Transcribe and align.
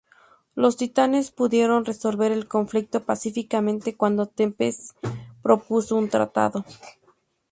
Los 0.55 0.77
Titanes 0.77 1.29
pudieron 1.29 1.85
resolver 1.85 2.31
el 2.31 2.47
conflicto 2.47 3.01
pacíficamente 3.03 3.95
cuando 3.95 4.25
Tempest 4.25 4.93
propuso 5.43 5.95
un 5.95 6.09
tratado. 6.09 6.65